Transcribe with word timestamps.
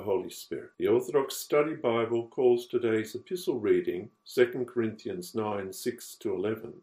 Holy 0.00 0.30
Spirit. 0.30 0.70
The 0.78 0.88
Orthodox 0.88 1.36
Study 1.36 1.74
Bible 1.74 2.28
calls 2.28 2.66
today's 2.66 3.14
epistle 3.14 3.60
reading 3.60 4.10
2 4.26 4.66
Corinthians 4.66 5.34
9 5.34 5.72
6 5.72 6.14
to 6.16 6.34
11 6.34 6.74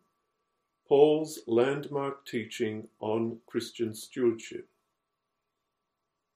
Paul's 0.88 1.40
landmark 1.48 2.26
teaching 2.26 2.88
on 3.00 3.40
Christian 3.46 3.94
stewardship. 3.94 4.70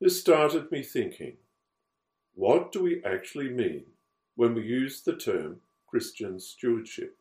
This 0.02 0.20
started 0.20 0.72
me 0.72 0.84
thinking 0.84 1.38
what 2.34 2.72
do 2.72 2.84
we 2.84 3.04
actually 3.04 3.50
mean 3.50 3.86
when 4.36 4.56
we 4.56 4.64
use 4.64 5.02
the 5.02 5.16
term 5.16 5.62
Christian 5.88 6.40
stewardship? 6.40 7.18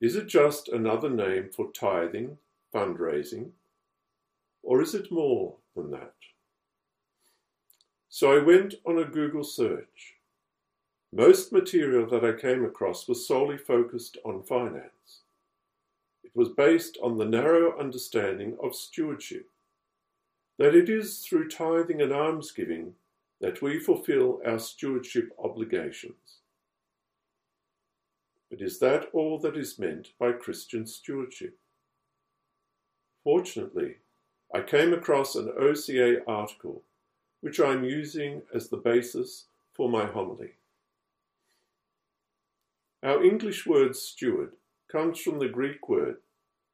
Is 0.00 0.16
it 0.16 0.26
just 0.26 0.68
another 0.68 1.10
name 1.10 1.50
for 1.54 1.70
tithing, 1.72 2.38
fundraising, 2.74 3.50
or 4.62 4.82
is 4.82 4.94
it 4.94 5.12
more 5.12 5.56
than 5.76 5.90
that? 5.90 6.14
So 8.08 8.36
I 8.36 8.42
went 8.42 8.74
on 8.86 8.98
a 8.98 9.04
Google 9.04 9.44
search. 9.44 10.14
Most 11.12 11.52
material 11.52 12.08
that 12.10 12.24
I 12.24 12.38
came 12.38 12.64
across 12.64 13.08
was 13.08 13.26
solely 13.26 13.58
focused 13.58 14.16
on 14.24 14.42
finance. 14.42 15.22
It 16.24 16.30
was 16.34 16.50
based 16.50 16.98
on 17.02 17.18
the 17.18 17.24
narrow 17.24 17.78
understanding 17.78 18.56
of 18.62 18.74
stewardship, 18.74 19.48
that 20.58 20.74
it 20.74 20.88
is 20.88 21.18
through 21.20 21.48
tithing 21.48 22.00
and 22.00 22.12
almsgiving 22.12 22.94
that 23.40 23.60
we 23.60 23.78
fulfill 23.78 24.40
our 24.46 24.58
stewardship 24.58 25.30
obligations. 25.42 26.38
But 28.50 28.60
is 28.60 28.78
that 28.78 29.08
all 29.12 29.38
that 29.38 29.56
is 29.56 29.78
meant 29.78 30.08
by 30.18 30.32
Christian 30.32 30.86
stewardship? 30.86 31.56
Fortunately, 33.24 33.96
I 34.54 34.60
came 34.60 34.92
across 34.92 35.34
an 35.34 35.50
OCA 35.58 36.22
article 36.26 36.82
which 37.40 37.58
I 37.58 37.72
am 37.72 37.84
using 37.84 38.42
as 38.54 38.68
the 38.68 38.76
basis 38.76 39.46
for 39.72 39.88
my 39.88 40.06
homily. 40.06 40.52
Our 43.02 43.24
English 43.24 43.66
word 43.66 43.96
steward 43.96 44.52
comes 44.90 45.18
from 45.18 45.38
the 45.38 45.48
Greek 45.48 45.88
word 45.88 46.16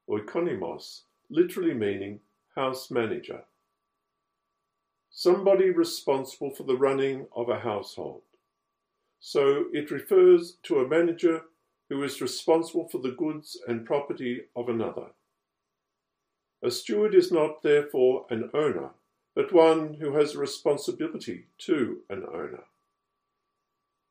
oikonomos, 0.09 1.01
literally 1.29 1.73
meaning 1.73 2.19
house 2.55 2.91
manager. 2.91 3.43
Somebody 5.09 5.71
responsible 5.71 6.51
for 6.51 6.63
the 6.63 6.77
running 6.77 7.27
of 7.35 7.49
a 7.49 7.59
household. 7.59 8.21
So 9.19 9.65
it 9.73 9.89
refers 9.89 10.57
to 10.63 10.79
a 10.79 10.87
manager 10.87 11.43
who 11.89 12.03
is 12.03 12.21
responsible 12.21 12.87
for 12.89 12.99
the 12.99 13.11
goods 13.11 13.57
and 13.67 13.85
property 13.85 14.41
of 14.55 14.69
another. 14.69 15.07
A 16.61 16.71
steward 16.71 17.15
is 17.15 17.31
not 17.31 17.63
therefore 17.63 18.25
an 18.29 18.49
owner, 18.53 18.91
but 19.33 19.53
one 19.53 19.95
who 19.95 20.15
has 20.15 20.35
a 20.35 20.39
responsibility 20.39 21.45
to 21.59 22.01
an 22.09 22.25
owner. 22.25 22.65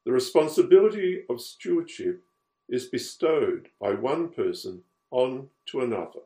The 0.06 0.12
responsibility 0.12 1.24
of 1.28 1.42
stewardship 1.42 2.22
is 2.68 2.86
bestowed 2.86 3.68
by 3.78 3.92
one 3.92 4.30
person 4.30 4.82
on 5.10 5.48
to 5.66 5.80
another, 5.80 6.20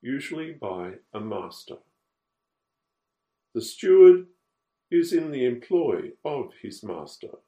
usually 0.00 0.52
by 0.52 0.94
a 1.12 1.20
master. 1.20 1.76
The 3.54 3.60
steward 3.60 4.26
is 4.90 5.12
in 5.12 5.30
the 5.30 5.44
employ 5.44 6.12
of 6.24 6.52
his 6.62 6.82
master. 6.82 7.38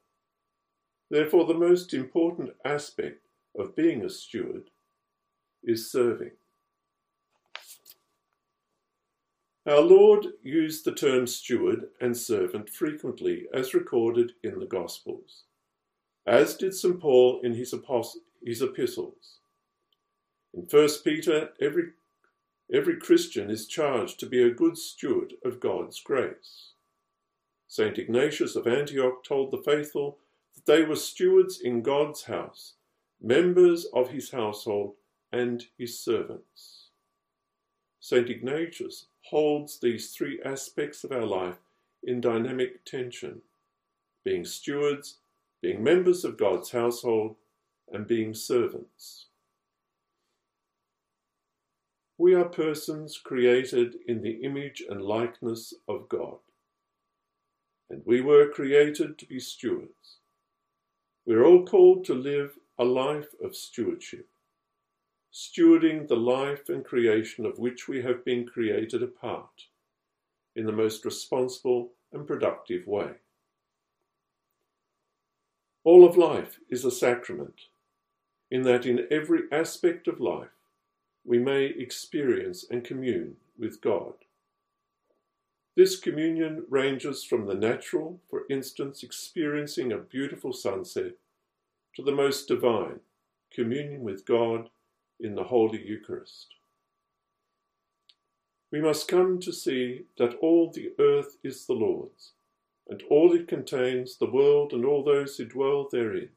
Therefore, 1.09 1.45
the 1.45 1.53
most 1.53 1.93
important 1.93 2.51
aspect 2.63 3.25
of 3.57 3.75
being 3.75 4.03
a 4.03 4.09
steward 4.09 4.69
is 5.63 5.91
serving. 5.91 6.31
Our 9.65 9.79
Lord 9.79 10.27
used 10.43 10.83
the 10.83 10.91
term 10.91 11.25
steward 11.25 11.87
and 12.01 12.17
servant 12.17 12.69
frequently 12.69 13.47
as 13.53 13.73
recorded 13.73 14.33
in 14.43 14.59
the 14.59 14.65
Gospels, 14.65 15.43
as 16.27 16.55
did 16.55 16.73
St. 16.73 16.99
Paul 16.99 17.39
in 17.43 17.53
his, 17.53 17.73
his 18.45 18.61
epistles. 18.61 19.39
In 20.53 20.67
1 20.69 20.89
Peter, 21.05 21.51
every, 21.61 21.91
every 22.73 22.97
Christian 22.97 23.49
is 23.49 23.65
charged 23.65 24.19
to 24.19 24.25
be 24.25 24.43
a 24.43 24.53
good 24.53 24.77
steward 24.77 25.35
of 25.45 25.61
God's 25.61 26.01
grace. 26.01 26.73
St. 27.69 27.97
Ignatius 27.97 28.57
of 28.57 28.67
Antioch 28.67 29.23
told 29.23 29.51
the 29.51 29.63
faithful 29.63 30.17
that 30.55 30.65
they 30.65 30.83
were 30.83 30.97
stewards 30.97 31.61
in 31.61 31.81
God's 31.81 32.25
house, 32.25 32.73
members 33.21 33.85
of 33.93 34.09
his 34.09 34.31
household, 34.31 34.95
and 35.31 35.63
his 35.77 35.97
servants. 35.97 36.89
St. 38.01 38.29
Ignatius 38.29 39.07
holds 39.33 39.79
these 39.79 40.11
three 40.11 40.39
aspects 40.45 41.03
of 41.03 41.11
our 41.11 41.25
life 41.25 41.57
in 42.03 42.21
dynamic 42.21 42.85
tension 42.85 43.41
being 44.23 44.45
stewards, 44.45 45.17
being 45.59 45.83
members 45.83 46.23
of 46.23 46.37
God's 46.37 46.69
household, 46.69 47.35
and 47.91 48.05
being 48.05 48.35
servants. 48.35 49.25
We 52.19 52.35
are 52.35 52.45
persons 52.45 53.17
created 53.17 53.95
in 54.07 54.21
the 54.21 54.43
image 54.43 54.83
and 54.87 55.01
likeness 55.01 55.73
of 55.87 56.07
God, 56.09 56.37
and 57.89 58.03
we 58.05 58.21
were 58.21 58.49
created 58.49 59.17
to 59.17 59.25
be 59.25 59.39
stewards. 59.39 60.19
We're 61.25 61.43
all 61.43 61.65
called 61.65 62.05
to 62.05 62.13
live 62.13 62.51
a 62.77 62.85
life 62.85 63.29
of 63.43 63.55
stewardship 63.55 64.27
stewarding 65.33 66.07
the 66.07 66.15
life 66.15 66.69
and 66.69 66.85
creation 66.85 67.45
of 67.45 67.57
which 67.57 67.87
we 67.87 68.03
have 68.03 68.23
been 68.23 68.45
created 68.45 69.01
a 69.01 69.07
part 69.07 69.65
in 70.55 70.65
the 70.65 70.71
most 70.71 71.03
responsible 71.03 71.89
and 72.11 72.27
productive 72.27 72.85
way. 72.85 73.09
All 75.83 76.05
of 76.07 76.15
life 76.15 76.59
is 76.69 76.85
a 76.85 76.91
sacrament, 76.91 77.61
in 78.51 78.61
that 78.61 78.85
in 78.85 79.07
every 79.09 79.41
aspect 79.51 80.07
of 80.07 80.21
life 80.21 80.49
we 81.25 81.39
may 81.39 81.65
experience 81.65 82.65
and 82.69 82.83
commune 82.83 83.35
with 83.57 83.81
God. 83.81 84.13
This 85.75 85.99
communion 85.99 86.65
ranges 86.69 87.23
from 87.23 87.47
the 87.47 87.55
natural, 87.55 88.19
for 88.29 88.43
instance, 88.51 89.01
experiencing 89.01 89.91
a 89.91 89.97
beautiful 89.97 90.53
sunset, 90.53 91.13
to 91.95 92.03
the 92.03 92.11
most 92.11 92.47
divine, 92.47 92.99
communion 93.51 94.03
with 94.03 94.25
God 94.25 94.69
in 95.19 95.35
the 95.35 95.43
Holy 95.43 95.81
Eucharist. 95.85 96.47
We 98.71 98.81
must 98.81 99.07
come 99.07 99.39
to 99.41 99.51
see 99.53 100.05
that 100.17 100.35
all 100.41 100.71
the 100.71 100.93
earth 100.99 101.37
is 101.43 101.65
the 101.65 101.73
Lord's, 101.73 102.31
and 102.89 103.03
all 103.09 103.33
it 103.33 103.47
contains, 103.47 104.17
the 104.17 104.29
world 104.29 104.73
and 104.73 104.83
all 104.83 105.03
those 105.03 105.37
who 105.37 105.45
dwell 105.45 105.87
therein. 105.91 106.29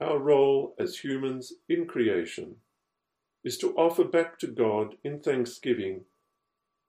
Our 0.00 0.18
role 0.18 0.74
as 0.78 0.98
humans 0.98 1.54
in 1.68 1.86
creation 1.86 2.56
is 3.42 3.56
to 3.58 3.74
offer 3.74 4.04
back 4.04 4.38
to 4.40 4.46
God 4.46 4.96
in 5.02 5.20
thanksgiving 5.20 6.02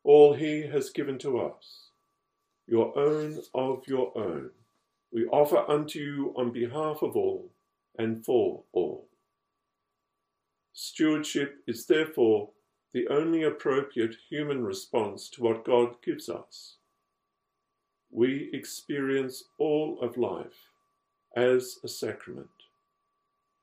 all 0.04 0.34
He 0.34 0.68
has 0.68 0.90
given 0.92 1.18
to 1.20 1.40
us, 1.40 1.90
your 2.68 2.98
own 2.98 3.40
of 3.54 3.88
your 3.88 4.16
own. 4.18 4.52
We 5.12 5.26
offer 5.26 5.60
unto 5.70 6.00
you 6.00 6.34
on 6.38 6.52
behalf 6.52 7.02
of 7.02 7.16
all 7.16 7.52
and 7.98 8.24
for 8.24 8.64
all. 8.72 9.08
Stewardship 10.78 11.64
is 11.68 11.86
therefore 11.86 12.50
the 12.94 13.08
only 13.08 13.44
appropriate 13.44 14.18
human 14.30 14.62
response 14.62 15.30
to 15.30 15.42
what 15.42 15.64
God 15.64 15.96
gives 16.04 16.28
us. 16.28 16.76
We 18.12 18.50
experience 18.52 19.46
all 19.58 19.98
of 20.02 20.18
life 20.18 20.68
as 21.34 21.80
a 21.86 21.88
sacrament, 21.88 22.50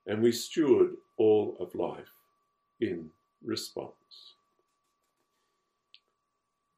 and 0.07 0.23
we 0.23 0.33
steward 0.33 0.93
all 1.19 1.55
of 1.61 1.75
life 1.75 2.15
in 2.81 3.11
response. 3.45 3.93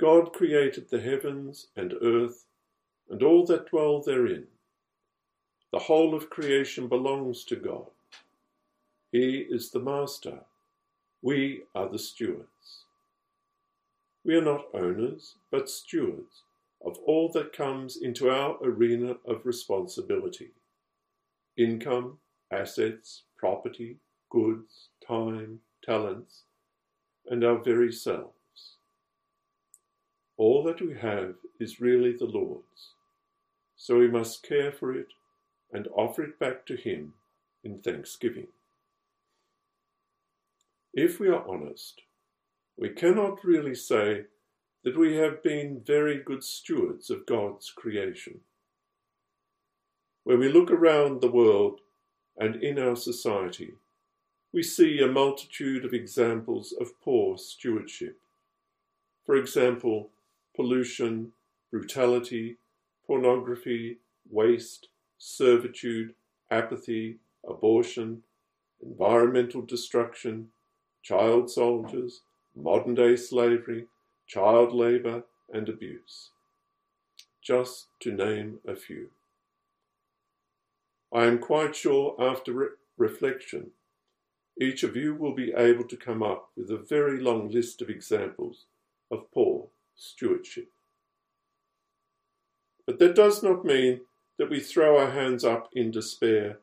God 0.01 0.33
created 0.33 0.91
the 0.91 1.01
heavens 1.01 1.69
and 1.77 1.95
earth 2.03 2.45
and 3.09 3.23
all 3.23 3.47
that 3.47 3.71
dwell 3.71 4.03
therein. 4.03 4.49
The 5.71 5.79
whole 5.79 6.13
of 6.13 6.29
creation 6.29 6.89
belongs 6.89 7.45
to 7.45 7.57
God. 7.57 7.94
He 9.15 9.47
is 9.49 9.71
the 9.71 9.79
master. 9.79 10.41
We 11.23 11.63
are 11.73 11.89
the 11.89 12.01
stewards. 12.01 12.83
We 14.25 14.35
are 14.35 14.43
not 14.43 14.75
owners, 14.75 15.37
but 15.53 15.71
stewards 15.71 16.43
of 16.85 16.99
all 17.07 17.29
that 17.29 17.53
comes 17.53 17.97
into 17.97 18.29
our 18.29 18.59
arena 18.61 19.15
of 19.25 19.47
responsibility 19.47 20.51
income, 21.57 22.19
assets, 22.51 23.23
property, 23.39 23.99
goods, 24.31 24.89
time, 25.07 25.61
talents, 25.85 26.43
and 27.31 27.45
our 27.45 27.59
very 27.59 27.93
selves. 27.93 28.79
All 30.37 30.65
that 30.65 30.81
we 30.81 30.93
have 30.99 31.37
is 31.61 31.81
really 31.81 32.17
the 32.17 32.25
Lord's, 32.25 32.95
so 33.77 33.97
we 33.97 34.09
must 34.09 34.43
care 34.43 34.73
for 34.73 34.93
it 34.93 35.13
and 35.73 35.87
offer 35.95 36.25
it 36.25 36.41
back 36.41 36.67
to 36.67 36.75
Him 36.75 37.13
in 37.63 37.79
thanksgiving. 37.79 38.49
If 40.97 41.19
we 41.19 41.27
are 41.27 41.45
honest, 41.49 42.03
we 42.79 42.89
cannot 42.89 43.43
really 43.45 43.75
say 43.75 44.27
that 44.85 44.97
we 44.97 45.17
have 45.17 45.43
been 45.43 45.83
very 45.85 46.23
good 46.23 46.45
stewards 46.45 47.11
of 47.11 47.27
God's 47.27 47.73
creation. 47.75 48.43
When 50.23 50.39
we 50.39 50.49
look 50.49 50.71
around 50.71 51.21
the 51.21 51.31
world 51.33 51.81
and 52.37 52.63
in 52.63 52.79
our 52.79 52.95
society, 52.95 53.73
we 54.53 54.63
see 54.63 55.01
a 55.01 55.09
multitude 55.09 55.85
of 55.85 55.93
examples 55.93 56.73
of 56.81 57.01
poor 57.01 57.39
stewardship. 57.39 58.21
For 59.27 59.35
example, 59.35 60.11
pollution, 60.55 61.33
brutality, 61.73 62.59
pornography, 63.05 63.99
waste, 64.31 64.87
servitude, 65.19 66.15
apathy, 66.53 67.17
abortion, 67.45 68.23
environmental 68.81 69.63
destruction, 69.63 70.51
child 71.05 71.51
soldiers, 71.51 72.23
modern 72.57 72.95
day 72.95 73.15
slavery, 73.15 73.85
child 74.27 74.73
labour, 74.73 75.23
and 75.53 75.69
abuse. 75.69 76.31
Just 77.43 77.89
to 78.01 78.11
name 78.11 78.59
a 78.67 78.75
few. 78.75 79.11
I 81.13 81.27
am 81.27 81.39
quite 81.39 81.77
sure 81.77 82.17
after 82.19 82.53
re- 82.53 82.69
reflection, 82.97 83.71
each 84.61 84.83
of 84.83 84.97
you 84.97 85.15
will 85.15 85.35
be 85.35 85.53
able 85.53 85.85
to 85.85 85.97
come 85.97 86.23
up 86.23 86.49
with 86.57 86.71
a 86.71 86.79
very 86.79 87.21
long 87.21 87.51
list 87.51 87.83
of 87.83 87.91
examples 87.91 88.65
of 89.11 89.31
poor 89.33 89.67
stewardship. 89.95 90.71
But 92.87 92.99
that 92.99 93.15
does 93.15 93.43
not 93.43 93.65
mean 93.65 94.01
that 94.39 94.51
we 94.51 94.59
throw 94.59 94.99
our 94.99 95.11
hands 95.11 95.45
up 95.45 95.69
in 95.75 95.91
despair 95.91 96.59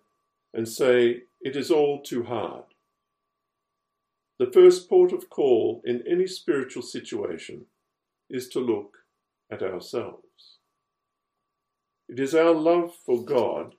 and 0.54 0.68
say 0.68 1.24
it 1.42 1.56
is 1.56 1.70
all 1.70 2.02
too 2.02 2.24
hard. 2.24 2.71
The 4.42 4.52
first 4.52 4.90
port 4.90 5.14
of 5.14 5.30
call 5.30 5.84
in 5.86 6.02
any 6.08 6.26
spiritual 6.26 6.82
situation 6.82 7.68
is 8.28 8.50
to 8.50 8.60
look 8.60 8.98
at 9.52 9.62
ourselves. 9.62 10.58
It 12.10 12.20
is 12.20 12.34
our 12.34 12.52
love 12.52 12.96
for 13.06 13.24
God 13.24 13.76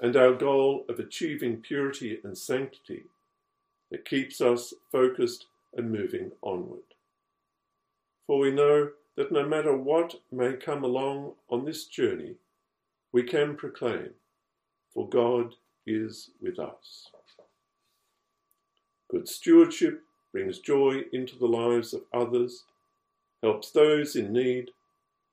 and 0.00 0.16
our 0.16 0.32
goal 0.32 0.84
of 0.88 0.98
achieving 0.98 1.58
purity 1.58 2.18
and 2.24 2.36
sanctity 2.36 3.04
that 3.92 4.04
keeps 4.04 4.40
us 4.40 4.74
focused 4.90 5.46
and 5.72 5.92
moving 5.92 6.32
onward. 6.42 6.96
For 8.26 8.40
we 8.40 8.50
know 8.50 8.90
that 9.16 9.30
no 9.30 9.46
matter 9.46 9.76
what 9.76 10.16
may 10.32 10.54
come 10.54 10.82
along 10.82 11.34
on 11.48 11.64
this 11.64 11.84
journey, 11.84 12.34
we 13.12 13.22
can 13.22 13.54
proclaim, 13.54 14.14
For 14.94 15.08
God 15.08 15.54
is 15.86 16.30
with 16.40 16.58
us. 16.58 17.06
Good 19.12 19.28
stewardship 19.28 20.04
brings 20.32 20.58
joy 20.58 21.02
into 21.12 21.36
the 21.38 21.46
lives 21.46 21.92
of 21.92 22.04
others, 22.14 22.64
helps 23.42 23.70
those 23.70 24.16
in 24.16 24.32
need, 24.32 24.70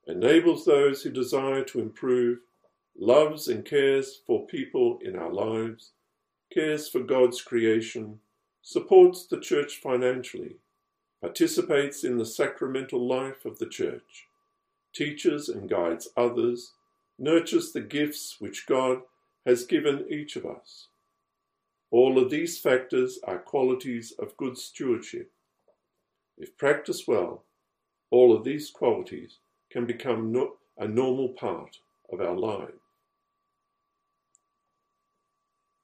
enables 0.05 0.65
those 0.65 1.01
who 1.01 1.09
desire 1.09 1.63
to 1.63 1.79
improve, 1.79 2.39
loves 2.99 3.47
and 3.47 3.63
cares 3.63 4.19
for 4.27 4.45
people 4.45 4.99
in 5.01 5.15
our 5.15 5.31
lives, 5.31 5.91
cares 6.53 6.89
for 6.89 6.99
God's 6.99 7.41
creation, 7.41 8.19
supports 8.61 9.25
the 9.25 9.39
church 9.39 9.79
financially, 9.81 10.57
participates 11.21 12.03
in 12.03 12.17
the 12.17 12.25
sacramental 12.25 13.07
life 13.07 13.45
of 13.45 13.59
the 13.59 13.69
church, 13.69 14.27
teaches 14.93 15.47
and 15.47 15.69
guides 15.69 16.09
others, 16.17 16.73
nurtures 17.17 17.71
the 17.71 17.79
gifts 17.79 18.41
which 18.41 18.67
God 18.67 19.03
has 19.45 19.63
given 19.63 20.05
each 20.09 20.35
of 20.35 20.45
us. 20.45 20.89
All 21.91 22.21
of 22.21 22.29
these 22.29 22.59
factors 22.59 23.19
are 23.23 23.39
qualities 23.39 24.13
of 24.19 24.37
good 24.37 24.57
stewardship. 24.57 25.31
If 26.37 26.57
practiced 26.57 27.07
well, 27.07 27.43
all 28.11 28.35
of 28.35 28.43
these 28.43 28.69
qualities 28.69 29.39
can 29.71 29.85
become 29.85 30.31
no, 30.31 30.57
a 30.77 30.87
normal 30.87 31.29
part 31.29 31.77
of 32.11 32.21
our 32.21 32.35
life. 32.35 32.69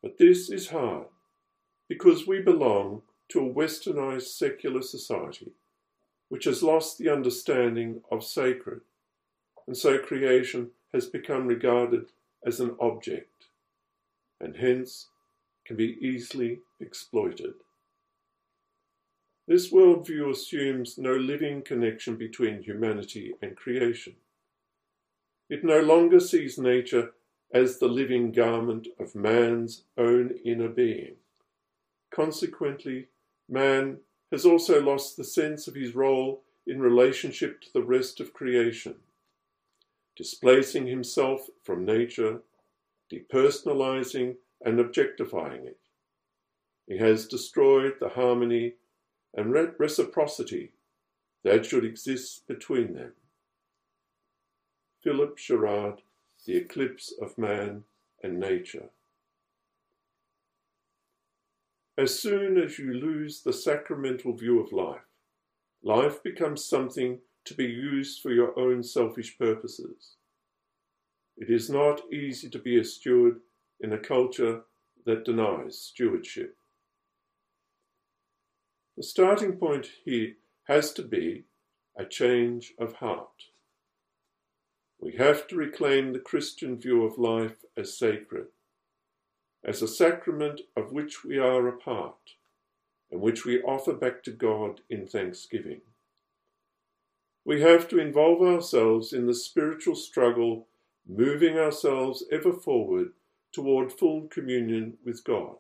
But 0.02 0.18
this 0.18 0.50
is 0.50 0.70
hard 0.70 1.08
because 1.90 2.28
we 2.28 2.40
belong 2.40 3.02
to 3.30 3.40
a 3.40 3.54
westernized 3.54 4.28
secular 4.28 4.82
society 4.82 5.52
which 6.30 6.46
has 6.46 6.64
lost 6.64 6.98
the 6.98 7.10
understanding 7.10 8.02
of 8.12 8.24
sacred, 8.24 8.82
and 9.68 9.78
so 9.78 9.98
creation 9.98 10.72
has 10.94 11.06
become 11.06 11.48
regarded 11.48 12.06
as 12.46 12.60
an 12.60 12.76
object, 12.80 13.46
and 14.40 14.58
hence 14.58 15.08
can 15.66 15.76
be 15.76 15.98
easily 16.00 16.60
exploited. 16.80 17.54
This 19.48 19.72
worldview 19.72 20.32
assumes 20.32 20.98
no 20.98 21.14
living 21.14 21.62
connection 21.62 22.16
between 22.16 22.64
humanity 22.64 23.34
and 23.42 23.56
creation. 23.56 24.16
It 25.50 25.64
no 25.64 25.80
longer 25.82 26.20
sees 26.20 26.58
nature 26.58 27.12
as 27.54 27.78
the 27.78 27.88
living 27.88 28.32
garment 28.32 28.88
of 29.00 29.14
man's 29.14 29.84
own 29.98 30.32
inner 30.44 30.68
being. 30.68 31.16
Consequently, 32.14 33.08
man 33.48 34.00
has 34.32 34.46
also 34.46 34.82
lost 34.82 35.16
the 35.16 35.24
sense 35.24 35.68
of 35.68 35.76
his 35.76 35.94
role 35.94 36.42
in 36.66 36.80
relationship 36.80 37.62
to 37.62 37.72
the 37.74 37.84
rest 37.84 38.20
of 38.20 38.34
creation, 38.34 38.96
displacing 40.16 40.88
himself 40.88 41.48
from 41.64 41.86
nature, 41.86 42.40
depersonalizing 43.14 44.36
and 44.64 44.80
objectifying 44.80 45.66
it. 45.66 45.80
He 46.88 46.98
has 46.98 47.28
destroyed 47.28 47.96
the 48.00 48.10
harmony 48.10 48.76
and 49.34 49.52
reciprocity 49.80 50.72
that 51.44 51.66
should 51.66 51.86
exist 51.86 52.48
between 52.48 52.94
them. 52.94 53.14
Philip 55.04 55.38
Sherrard, 55.38 56.02
The 56.46 56.56
Eclipse 56.58 57.14
of 57.22 57.38
Man 57.38 57.84
and 58.24 58.40
Nature. 58.40 58.90
As 61.98 62.20
soon 62.20 62.58
as 62.58 62.78
you 62.78 62.94
lose 62.94 63.42
the 63.42 63.54
sacramental 63.54 64.34
view 64.34 64.60
of 64.60 64.74
life, 64.74 65.06
life 65.84 66.22
becomes 66.24 66.66
something 66.66 67.20
to 67.46 67.54
be 67.54 67.66
used 67.66 68.22
for 68.22 68.32
your 68.32 68.58
own 68.60 68.84
selfish 68.84 69.38
purposes. 69.38 70.16
It 71.38 71.50
is 71.50 71.70
not 71.70 72.02
easy 72.12 72.50
to 72.50 72.60
be 72.60 72.80
a 72.80 72.84
steward 72.84 73.40
in 73.80 73.94
a 73.94 73.98
culture 73.98 74.62
that 75.06 75.26
denies 75.26 75.78
stewardship. 75.78 76.58
The 78.98 79.04
starting 79.04 79.58
point 79.58 79.90
here 80.04 80.34
has 80.68 80.94
to 80.94 81.04
be 81.04 81.44
a 81.98 82.06
change 82.06 82.74
of 82.80 82.94
heart. 82.94 83.50
We 85.00 85.14
have 85.18 85.48
to 85.48 85.56
reclaim 85.56 86.14
the 86.14 86.20
Christian 86.20 86.80
view 86.80 87.04
of 87.04 87.18
life 87.18 87.64
as 87.78 87.98
sacred 87.98 88.48
as 89.66 89.82
a 89.82 89.88
sacrament 89.88 90.62
of 90.78 90.92
which 90.92 91.26
we 91.26 91.40
are 91.40 91.68
a 91.68 91.76
part, 91.76 92.36
and 93.12 93.20
which 93.20 93.46
we 93.46 93.62
offer 93.64 93.94
back 93.94 94.24
to 94.24 94.32
God 94.32 94.82
in 94.90 95.08
thanksgiving. 95.08 95.82
We 97.44 97.62
have 97.62 97.88
to 97.90 98.00
involve 98.00 98.42
ourselves 98.42 99.12
in 99.12 99.26
the 99.26 99.34
spiritual 99.34 99.96
struggle, 99.96 100.68
moving 101.08 101.58
ourselves 101.58 102.24
ever 102.32 102.54
forward 102.54 103.10
toward 103.56 103.90
full 103.90 104.28
communion 104.28 104.98
with 105.06 105.24
God. 105.24 105.56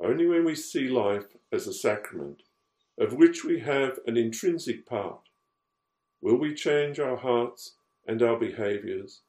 Only 0.00 0.24
when 0.24 0.44
we 0.44 0.54
see 0.54 0.88
life 0.88 1.36
as 1.50 1.66
a 1.66 1.72
sacrament, 1.72 2.42
of 2.96 3.14
which 3.14 3.44
we 3.44 3.58
have 3.58 3.98
an 4.06 4.16
intrinsic 4.16 4.86
part, 4.86 5.28
will 6.20 6.36
we 6.36 6.54
change 6.54 7.00
our 7.00 7.16
hearts 7.16 7.74
and 8.06 8.22
our 8.22 8.38
behaviours 8.38 9.22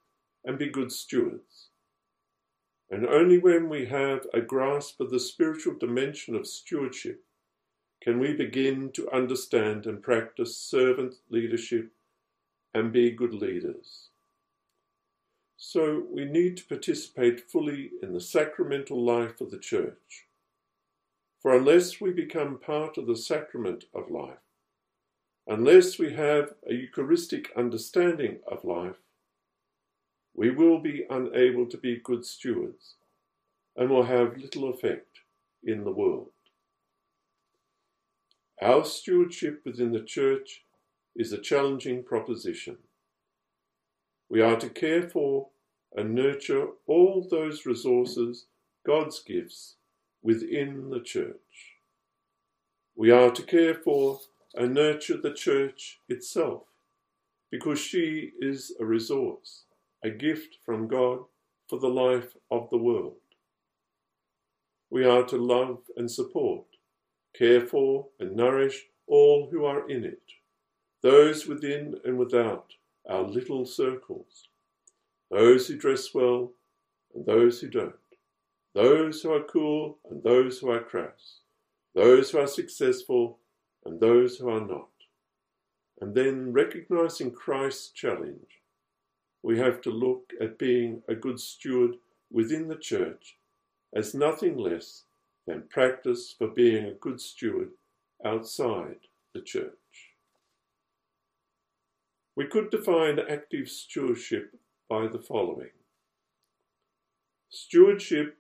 and 0.43 0.59
be 0.59 0.69
good 0.69 0.91
stewards. 0.91 1.69
And 2.91 3.07
only 3.07 3.39
when 3.39 3.67
we 3.67 3.87
have 3.87 4.27
a 4.31 4.41
grasp 4.41 5.01
of 5.01 5.09
the 5.09 5.19
spiritual 5.19 5.73
dimension 5.73 6.35
of 6.35 6.45
stewardship 6.45 7.23
can 8.03 8.19
we 8.19 8.33
begin 8.33 8.91
to 8.91 9.09
understand 9.09 9.87
and 9.87 10.03
practice 10.03 10.55
servant 10.55 11.15
leadership 11.31 11.89
and 12.75 12.93
be 12.93 13.09
good 13.09 13.33
leaders. 13.33 14.09
So 15.67 16.03
we 16.11 16.25
need 16.25 16.57
to 16.57 16.65
participate 16.65 17.49
fully 17.49 17.89
in 18.03 18.13
the 18.13 18.21
sacramental 18.21 19.03
life 19.03 19.41
of 19.41 19.49
the 19.49 19.57
Church. 19.57 20.27
For 21.41 21.57
unless 21.57 21.99
we 21.99 22.11
become 22.11 22.59
part 22.59 22.99
of 22.99 23.07
the 23.07 23.17
sacrament 23.17 23.85
of 23.91 24.11
life, 24.11 24.45
unless 25.47 25.97
we 25.97 26.13
have 26.13 26.53
a 26.69 26.75
Eucharistic 26.75 27.51
understanding 27.57 28.41
of 28.47 28.63
life, 28.63 28.97
we 30.35 30.51
will 30.51 30.77
be 30.77 31.07
unable 31.09 31.65
to 31.65 31.77
be 31.77 31.97
good 31.97 32.25
stewards 32.25 32.93
and 33.75 33.89
will 33.89 34.03
have 34.03 34.37
little 34.37 34.69
effect 34.69 35.21
in 35.63 35.83
the 35.83 35.91
world. 35.91 36.29
Our 38.61 38.85
stewardship 38.85 39.63
within 39.65 39.93
the 39.93 40.03
Church 40.03 40.63
is 41.15 41.33
a 41.33 41.41
challenging 41.41 42.03
proposition. 42.03 42.77
We 44.29 44.41
are 44.41 44.57
to 44.57 44.69
care 44.69 45.09
for 45.09 45.49
and 45.95 46.13
nurture 46.13 46.67
all 46.87 47.25
those 47.29 47.65
resources, 47.65 48.45
God's 48.85 49.21
gifts, 49.23 49.75
within 50.21 50.89
the 50.89 50.99
Church. 50.99 51.77
We 52.95 53.11
are 53.11 53.31
to 53.31 53.43
care 53.43 53.73
for 53.73 54.19
and 54.53 54.73
nurture 54.73 55.17
the 55.17 55.33
church 55.33 55.99
itself, 56.07 56.63
because 57.51 57.79
she 57.79 58.31
is 58.39 58.73
a 58.79 58.85
resource, 58.85 59.63
a 60.03 60.09
gift 60.09 60.57
from 60.65 60.87
God 60.87 61.19
for 61.67 61.79
the 61.79 61.89
life 61.89 62.35
of 62.49 62.69
the 62.69 62.77
world. 62.77 63.17
We 64.89 65.03
are 65.05 65.23
to 65.23 65.37
love 65.37 65.79
and 65.97 66.09
support, 66.09 66.65
care 67.37 67.61
for 67.61 68.07
and 68.19 68.35
nourish 68.35 68.85
all 69.07 69.49
who 69.51 69.65
are 69.65 69.89
in 69.89 70.05
it, 70.05 70.21
those 71.01 71.47
within 71.47 71.95
and 72.05 72.17
without 72.17 72.73
our 73.07 73.23
little 73.23 73.65
circles, 73.65 74.47
those 75.35 75.67
who 75.67 75.75
dress 75.75 76.13
well 76.13 76.53
and 77.13 77.25
those 77.25 77.59
who 77.59 77.67
don't, 77.67 77.93
those 78.73 79.21
who 79.21 79.33
are 79.33 79.43
cool 79.43 79.97
and 80.09 80.23
those 80.23 80.59
who 80.59 80.69
are 80.69 80.79
crass, 80.79 81.41
those 81.93 82.31
who 82.31 82.39
are 82.39 82.47
successful 82.47 83.37
and 83.83 83.99
those 83.99 84.37
who 84.37 84.47
are 84.47 84.65
not. 84.65 84.87
And 85.99 86.15
then 86.15 86.53
recognizing 86.53 87.31
Christ's 87.31 87.89
challenge, 87.89 88.61
we 89.43 89.59
have 89.59 89.81
to 89.81 89.89
look 89.89 90.31
at 90.39 90.57
being 90.57 91.01
a 91.09 91.15
good 91.15 91.41
steward 91.41 91.95
within 92.31 92.69
the 92.69 92.77
church 92.77 93.35
as 93.93 94.15
nothing 94.15 94.57
less 94.57 95.03
than 95.45 95.63
practice 95.69 96.33
for 96.37 96.47
being 96.47 96.85
a 96.85 96.93
good 96.93 97.19
steward 97.19 97.71
outside 98.25 98.99
the 99.33 99.41
church. 99.41 100.13
We 102.37 102.47
could 102.47 102.69
define 102.69 103.19
active 103.19 103.67
stewardship 103.67 104.53
by 104.95 105.07
the 105.07 105.19
following 105.19 105.75
Stewardship 107.49 108.37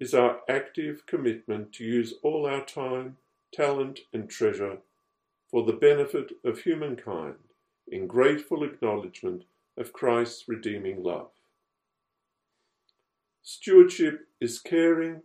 is 0.00 0.14
our 0.14 0.40
active 0.48 1.06
commitment 1.06 1.72
to 1.72 1.84
use 1.84 2.14
all 2.24 2.44
our 2.44 2.64
time, 2.64 3.18
talent, 3.54 4.00
and 4.12 4.28
treasure 4.28 4.78
for 5.48 5.64
the 5.64 5.72
benefit 5.72 6.32
of 6.44 6.58
humankind 6.58 7.36
in 7.86 8.08
grateful 8.08 8.64
acknowledgement 8.64 9.44
of 9.78 9.92
Christ's 9.92 10.48
redeeming 10.48 11.04
love. 11.04 11.30
Stewardship 13.44 14.26
is 14.40 14.58
caring 14.58 15.22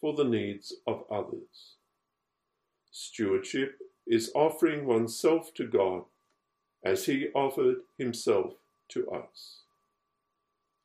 for 0.00 0.14
the 0.14 0.24
needs 0.24 0.74
of 0.84 1.04
others. 1.12 1.76
Stewardship 2.90 3.78
is 4.04 4.32
offering 4.34 4.84
oneself 4.84 5.54
to 5.54 5.64
God 5.64 6.02
as 6.84 7.06
He 7.06 7.28
offered 7.36 7.76
Himself 7.96 8.54
to 8.88 9.08
us. 9.08 9.61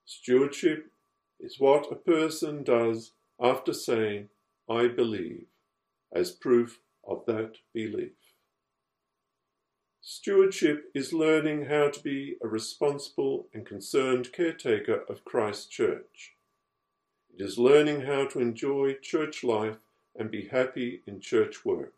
Stewardship 0.09 0.89
is 1.37 1.59
what 1.59 1.91
a 1.91 1.95
person 1.95 2.63
does 2.63 3.11
after 3.41 3.73
saying, 3.73 4.29
I 4.69 4.87
believe, 4.87 5.47
as 6.15 6.31
proof 6.31 6.79
of 7.05 7.25
that 7.25 7.57
belief. 7.73 8.13
Stewardship 9.99 10.89
is 10.95 11.11
learning 11.11 11.65
how 11.65 11.89
to 11.89 11.99
be 11.99 12.37
a 12.41 12.47
responsible 12.47 13.49
and 13.53 13.65
concerned 13.65 14.31
caretaker 14.31 15.03
of 15.09 15.25
Christ's 15.25 15.65
church. 15.65 16.35
It 17.37 17.43
is 17.43 17.57
learning 17.57 18.03
how 18.03 18.27
to 18.27 18.39
enjoy 18.39 18.93
church 19.01 19.43
life 19.43 19.79
and 20.15 20.31
be 20.31 20.47
happy 20.47 21.01
in 21.05 21.19
church 21.19 21.65
work. 21.65 21.95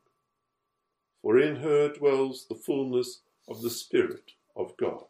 For 1.22 1.38
in 1.38 1.58
her 1.58 1.90
dwells 1.90 2.48
the 2.50 2.56
fullness 2.56 3.20
of 3.48 3.62
the 3.62 3.70
Spirit 3.70 4.32
of 4.56 4.76
God. 4.78 5.06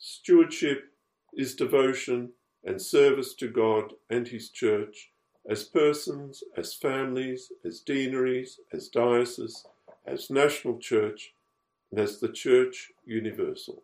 Stewardship 0.00 0.92
is 1.32 1.56
devotion 1.56 2.30
and 2.64 2.80
service 2.80 3.34
to 3.34 3.48
God 3.48 3.94
and 4.08 4.28
His 4.28 4.48
church 4.48 5.10
as 5.48 5.64
persons, 5.64 6.44
as 6.56 6.72
families, 6.72 7.50
as 7.64 7.80
deaneries, 7.80 8.60
as 8.72 8.88
dioceses, 8.88 9.66
as 10.06 10.30
national 10.30 10.78
church, 10.78 11.34
and 11.90 11.98
as 11.98 12.20
the 12.20 12.28
church 12.28 12.92
universal. 13.04 13.82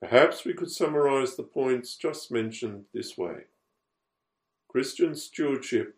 Perhaps 0.00 0.44
we 0.44 0.54
could 0.54 0.70
summarize 0.70 1.36
the 1.36 1.42
points 1.42 1.96
just 1.96 2.30
mentioned 2.30 2.84
this 2.94 3.18
way 3.18 3.44
Christian 4.68 5.14
stewardship 5.14 5.96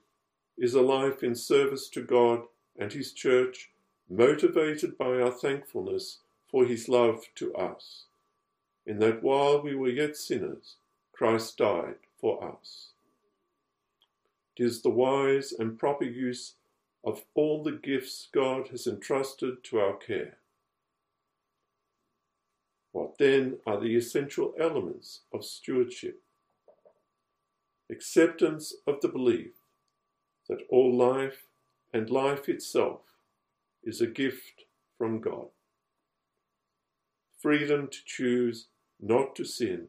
is 0.57 0.75
a 0.75 0.83
life 0.83 1.23
in 1.23 1.37
service 1.37 1.89
to 1.91 2.03
God 2.03 2.43
and 2.77 2.93
His 2.93 3.13
church, 3.13 3.71
motivated 4.11 4.99
by 4.99 5.21
our 5.21 5.31
thankfulness 5.31 6.19
for 6.51 6.65
His 6.65 6.89
love 6.89 7.25
to 7.37 7.55
us, 7.55 8.05
in 8.87 8.99
that 9.01 9.23
while 9.23 9.61
we 9.61 9.75
were 9.75 9.89
yet 9.89 10.17
sinners, 10.17 10.77
Christ 11.13 11.59
died 11.59 11.97
for 12.21 12.43
us. 12.43 12.91
It 14.57 14.65
is 14.65 14.83
the 14.83 14.91
wise 14.91 15.53
and 15.53 15.79
proper 15.79 16.05
use 16.05 16.55
of 17.05 17.25
all 17.35 17.63
the 17.63 17.73
gifts 17.73 18.29
God 18.33 18.69
has 18.69 18.87
entrusted 18.87 19.63
to 19.65 19.79
our 19.79 19.97
care. 19.97 20.39
What 22.93 23.19
then 23.19 23.59
are 23.67 23.79
the 23.79 23.95
essential 23.95 24.55
elements 24.59 25.21
of 25.33 25.45
stewardship? 25.45 26.23
Acceptance 27.91 28.75
of 28.87 29.01
the 29.01 29.09
belief 29.09 29.53
that 30.49 30.67
all 30.71 30.97
life 30.97 31.47
and 31.93 32.11
life 32.11 32.49
itself 32.49 33.01
is 33.85 34.01
a 34.01 34.07
gift 34.07 34.65
from 34.97 35.21
God. 35.21 35.49
Freedom 37.39 37.89
to 37.89 37.99
choose 38.05 38.67
not 39.01 39.37
to 39.37 39.45
sin 39.45 39.89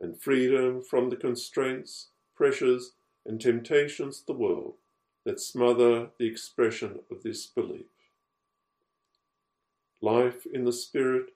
and 0.00 0.20
freedom 0.20 0.82
from 0.82 1.10
the 1.10 1.16
constraints, 1.16 2.08
pressures, 2.34 2.92
and 3.26 3.40
temptations 3.40 4.20
of 4.20 4.26
the 4.26 4.32
world 4.32 4.74
that 5.24 5.40
smother 5.40 6.08
the 6.18 6.26
expression 6.26 7.00
of 7.10 7.22
this 7.22 7.46
belief. 7.46 7.86
Life 10.00 10.46
in 10.52 10.64
the 10.64 10.72
Spirit, 10.72 11.26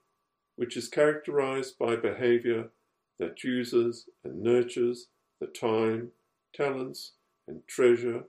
which 0.57 0.76
is 0.76 0.88
characterized 0.88 1.78
by 1.78 1.97
behavior 1.97 2.71
that 3.19 3.45
uses 3.45 4.07
and 4.25 4.43
nurtures 4.43 5.09
the 5.40 5.47
time, 5.47 6.11
talents, 6.54 7.12
and 7.47 7.66
treasure 7.66 8.25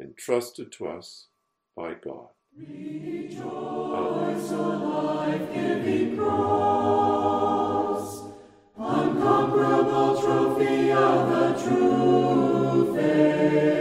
entrusted 0.00 0.70
to 0.72 0.86
us 0.86 1.26
by 1.76 1.94
God. 1.94 2.28
Rejoice, 2.68 4.52
O 4.52 4.62
life-giving 5.24 6.16
cross, 6.18 8.06
unconquerable 8.76 10.20
trophy 10.20 10.92
of 10.92 11.30
the 11.30 11.54
true 11.62 12.94
faith. 12.94 13.79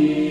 you. 0.00 0.29